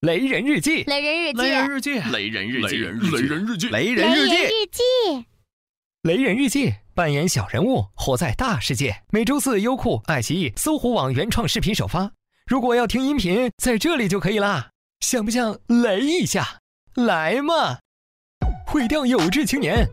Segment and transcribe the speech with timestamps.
[0.00, 2.70] 雷人日记，雷人日记，雷人日记，雷人日记，
[3.18, 4.34] 雷人日记，雷人日记，
[4.72, 5.26] 记，
[6.04, 9.02] 雷人日记，扮演小人物，活在大世界。
[9.10, 12.10] 每周四，优酷、爱奇艺、搜狐网原创视频首发。
[12.46, 14.70] 如果要听音频，在这里就可以啦。
[15.00, 16.60] 想不想雷一下？
[16.94, 17.80] 来嘛！
[18.66, 19.86] 毁掉有志青年，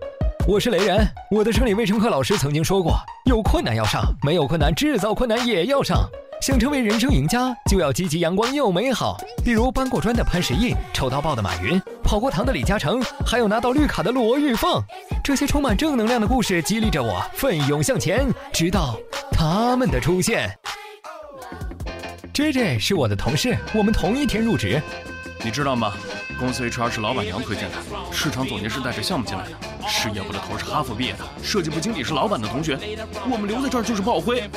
[0.47, 1.05] 我是雷人。
[1.29, 6.09] 我的生理卫生课老师曾经说过：有困难要上，没有困难制造困难也要上。
[6.41, 9.17] 想成为人生赢家，就要积极阳光又美好。
[9.43, 14.81] 比如搬过砖的潘石屹，抽到爆的马云，跑过堂的李嘉诚，还有拿到绿卡的罗玉凤。
[15.21, 18.97] 这些充满正能量的故事激励着我奋勇向前，直到
[19.33, 20.49] 他们的出现。
[22.31, 24.81] J J 是我的同事，我们同一天入职。
[25.43, 25.93] 你知道吗？
[26.39, 27.77] 公司 HR 是老板娘推荐的，
[28.11, 29.51] 市场总监是带着项目进来的，
[29.87, 32.77] 事业部的头是哈佛毕业的，设计部经理是老板的同学。
[33.29, 34.49] 我们留在这儿就是炮灰。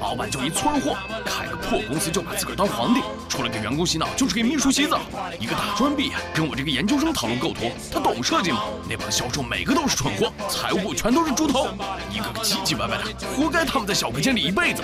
[0.00, 5.00] 老板就一村货，开个破公司就把自个儿当皇帝，除了给员工洗脑就是给秘书洗澡。
[5.38, 8.64] 一个大专毕业，跟我这个研究生讨论构图，他懂设计吗？
[8.88, 11.68] 那帮销售每个都是蠢货，财务部全都是猪头，
[12.10, 14.82] 一个个唧唧歪歪的，活该他们在小隔间里一辈子。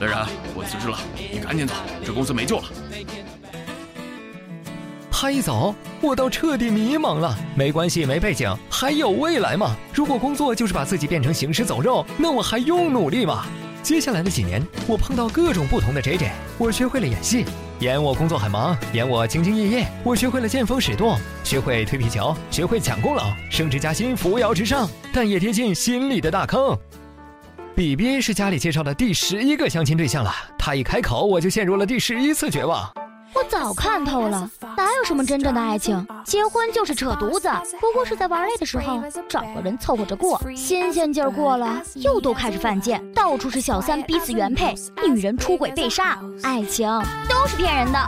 [0.00, 0.98] 雷然，我辞职了，
[1.32, 2.64] 你赶紧走，这公司没救了。
[5.22, 7.38] 他一走，我倒彻底迷茫了。
[7.54, 9.76] 没关系，没背景，还有未来吗？
[9.94, 13.46] 如果工作就是把自己变成行尸走肉，那我还用努力吗？
[13.84, 17.44] 接下来的几年，我碰到各种不同的 J J，我学会了演戏，
[17.78, 19.86] 演我工作很忙，演我兢兢业业。
[20.02, 26.76] 我学会了见风使舵，学会推皮球，学会抢功劳，升职加薪，扶摇直上，但也跌进心里的大坑。
[27.76, 32.92] 比比是家里介绍的第十一个相亲对象了，他一开口，我就陷入了第十一次绝望。
[33.34, 34.50] 我早看透了，
[34.82, 36.04] 哪有什么真正的爱情？
[36.24, 37.48] 结婚就是扯犊子，
[37.80, 40.42] 不过是在玩累的时候找个人凑合着过。
[40.56, 44.74] 新鲜劲儿过了，又都开始犯贱，到处是小三逼死原配，
[45.06, 46.88] 女人出轨被杀，爱情
[47.28, 47.98] 都是骗人的。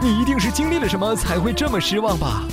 [0.00, 2.44] 你一定是经历了什么才会这么失望吧？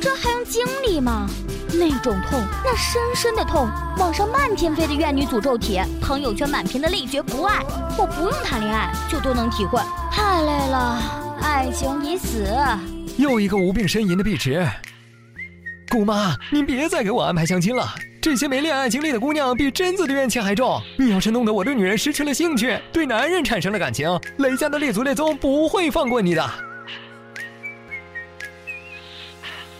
[0.00, 1.28] 这还用经历吗？
[1.74, 3.68] 那种痛，那深深的痛，
[3.98, 7.62] 网上漫天飞的怨女诅咒帖，朋友圈满屏的累觉不爱，
[7.96, 9.80] 我不用谈恋爱就都能体会，
[10.10, 11.22] 太累了。
[11.42, 12.44] 爱情已死，
[13.16, 14.66] 又一个无病呻吟的碧池。
[15.90, 17.94] 姑妈，您别再给我安排相亲了。
[18.20, 20.82] 这些没恋爱经历的姑娘，比贞子的怨气还重。
[20.98, 26.50] 你要是弄得我对女人失去了兴趣，对男人产生了感情，雷家的列祖列宗不会放过你的。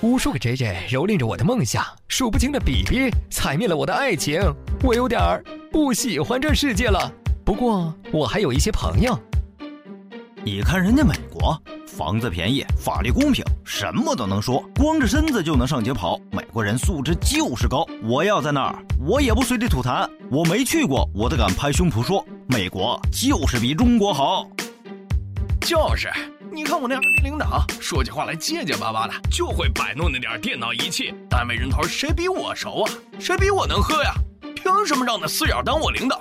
[0.00, 4.40] 无数个 J J 蹂躏着我的梦想，数不清的 B B 踩灭了我的爱情。
[4.82, 5.42] 我有点儿
[5.72, 7.12] 不喜欢这世界了。
[7.44, 9.18] 不过我还有一些朋友。
[10.44, 11.60] 你看人家美国，
[11.96, 16.20] 房子便宜，法律公平，什么都能说，光着身子就能上街跑。
[16.30, 17.86] 美国人素质就是高。
[18.02, 20.06] 我要在那儿，我也不随地吐痰。
[20.30, 24.46] 我没去过，我都敢拍胸脯说，美国就是比中国好。
[25.62, 26.10] 就是，
[26.52, 31.14] 你看我那二逼领导，说起话来结结巴巴的，就会摆弄那点电脑仪器。
[31.30, 32.92] 单位人头谁比我熟啊？
[33.18, 34.12] 谁比我能喝呀？
[34.54, 36.20] 凭什么让那死眼当我领导？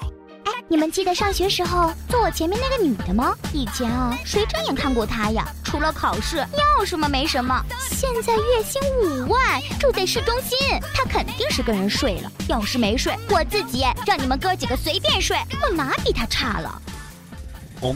[0.67, 3.35] 你们记得上学时候坐我前面那个女的吗？
[3.53, 5.45] 以前啊，谁正眼看过她呀？
[5.75, 7.61] 除了考试，要什么没什么。
[7.91, 10.57] 现在月薪五万，住在市中心，
[10.93, 12.31] 他肯定是跟人睡了。
[12.47, 16.81] 要是没睡，我自己让你们哥几个随便睡，我哪比他差了？
[17.81, 17.93] 哦，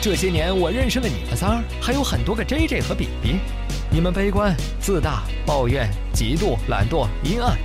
[0.00, 3.40] 这些年我认识了你们仨，还有很多个 J J 和 B B，
[3.90, 7.58] 你们悲观、自大、抱怨、嫉妒、懒惰、阴暗。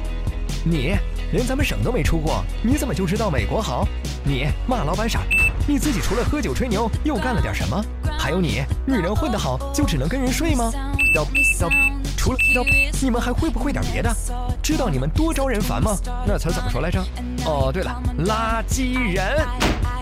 [0.66, 0.96] 你
[1.32, 3.88] 连咱们省都没出过，你怎么就知道美国好？
[4.24, 5.22] 你骂老板傻，
[5.66, 7.82] 你自己除了喝酒吹牛又干了点什么？
[8.20, 10.72] 还有你，女人混得好就只能跟人睡吗？
[11.16, 11.70] 要要，
[12.18, 12.64] 除了要，
[13.02, 14.14] 你们还会不会点别的？
[14.62, 15.96] 知道你们多招人烦吗？
[16.26, 17.02] 那词怎么说来着？
[17.46, 19.46] 哦，对了，垃圾人。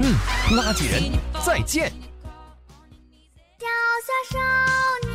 [0.02, 0.16] 嗯，
[0.52, 1.12] 垃圾人，
[1.46, 1.92] 再见。
[3.60, 3.68] 小
[4.34, 5.11] 小少，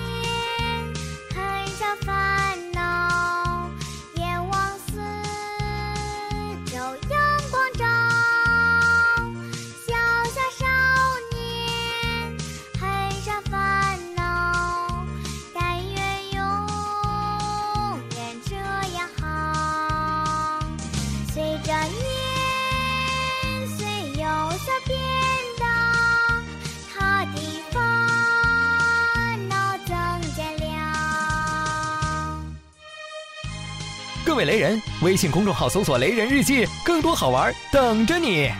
[34.36, 38.50] 位雷人，微信公众号搜索“雷人日记”，更多好玩等着你。